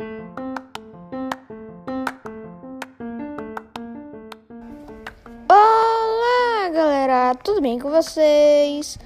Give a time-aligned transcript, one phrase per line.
[0.00, 0.06] Olá,
[6.72, 8.96] galera, tudo bem com vocês?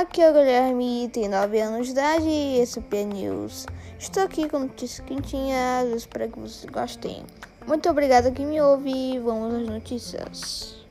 [0.00, 3.66] Aqui é o Guilherme, tenho 9 anos de idade e esse é o News.
[3.96, 7.24] Estou aqui com notícias quentinhas, espero que vocês gostem.
[7.64, 10.83] Muito obrigado que me ouve, vamos às notícias.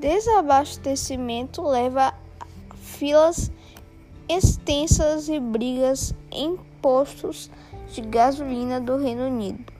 [0.00, 3.50] Desabastecimento leva a filas
[4.28, 7.50] extensas e brigas em postos
[7.92, 9.72] de gasolina do Reino Unido.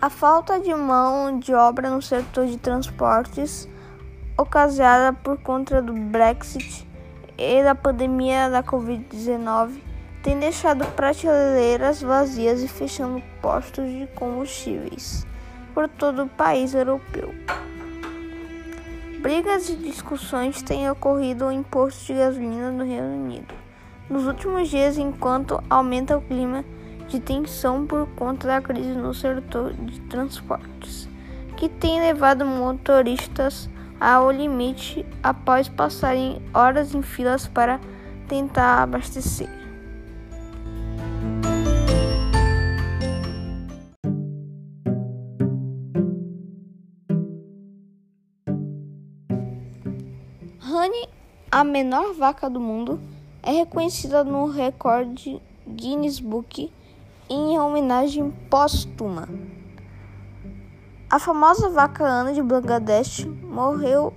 [0.00, 3.68] A falta de mão de obra no setor de transportes,
[4.38, 6.88] ocasionada por conta do Brexit
[7.36, 9.82] e da pandemia da Covid-19,
[10.22, 15.28] tem deixado prateleiras vazias e fechando postos de combustíveis
[15.78, 17.32] por todo o país europeu.
[19.20, 23.54] Brigas e discussões têm ocorrido em postos de gasolina no Reino Unido
[24.10, 26.64] nos últimos dias, enquanto aumenta o clima
[27.06, 31.08] de tensão por conta da crise no setor de transportes,
[31.56, 37.78] que tem levado motoristas ao limite após passarem horas em filas para
[38.26, 39.57] tentar abastecer.
[50.70, 51.08] Honey,
[51.50, 53.00] a menor vaca do mundo,
[53.42, 56.70] é reconhecida no recorde Guinness Book
[57.30, 59.26] em homenagem póstuma.
[61.08, 64.12] A famosa vaca Ana de Bangladesh morreu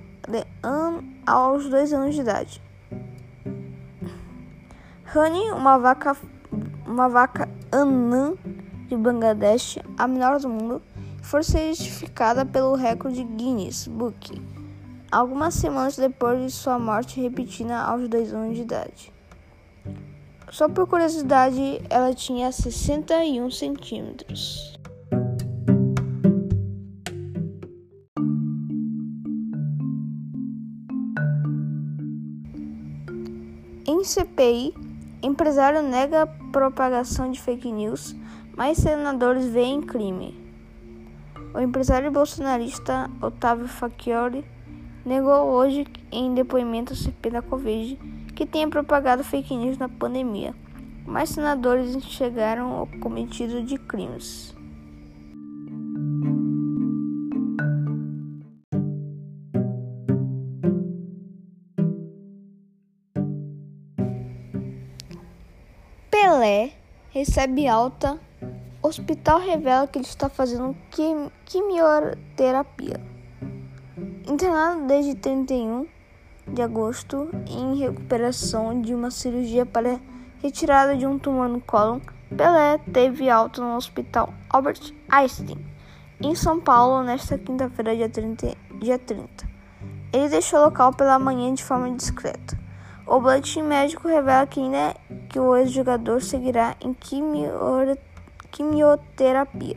[1.25, 2.61] aos dois anos de idade.
[5.15, 6.17] Honey, uma vaca,
[6.85, 8.33] uma vaca anã
[8.89, 10.81] de Bangladesh, a menor do mundo,
[11.21, 14.60] foi certificada pelo recorde Guinness Book
[15.11, 19.13] algumas semanas depois de sua morte repentina aos dois anos de idade.
[20.49, 24.77] Só por curiosidade, ela tinha 61 centímetros.
[33.85, 34.73] Em CPI,
[35.21, 38.15] empresário nega propagação de fake news,
[38.55, 40.39] mas senadores veem crime.
[41.53, 44.43] O empresário bolsonarista Otávio Facchioli
[45.05, 47.97] negou hoje em depoimento ao CP da Covid
[48.35, 50.55] que tenha propagado fake news na pandemia,
[51.05, 54.55] mas senadores enxergaram o cometido de crimes.
[66.09, 66.71] Pelé
[67.11, 68.19] recebe alta.
[68.81, 70.75] Hospital revela que ele está fazendo
[71.45, 73.10] quimioterapia.
[74.31, 75.85] Internado desde 31
[76.47, 79.99] de agosto em recuperação de uma cirurgia para
[80.41, 81.99] retirada de um tumor no cólon,
[82.29, 85.57] Pelé teve alta no Hospital Albert Einstein,
[86.21, 89.49] em São Paulo, nesta quinta-feira, dia 30, dia 30.
[90.13, 92.57] Ele deixou o local pela manhã de forma discreta.
[93.05, 94.95] O boletim médico revela que ainda
[95.27, 96.95] que o ex-jogador seguirá em
[98.49, 99.75] quimioterapia.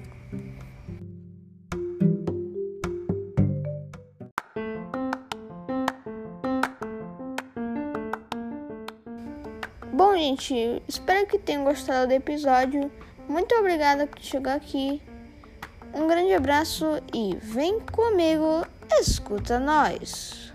[9.97, 12.91] Bom, gente, espero que tenham gostado do episódio.
[13.29, 15.01] Muito obrigada por chegar aqui.
[15.95, 18.67] Um grande abraço e vem comigo,
[18.99, 20.53] escuta nós.